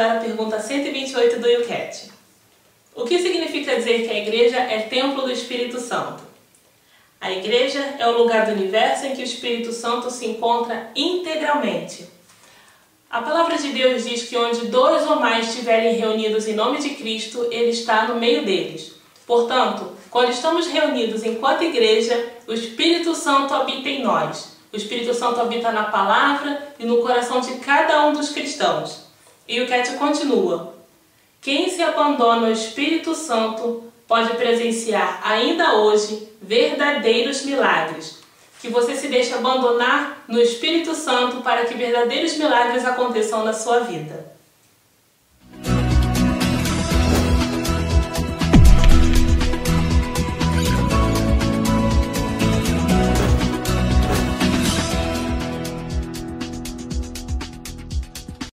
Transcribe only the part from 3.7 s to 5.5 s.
dizer que a igreja é templo do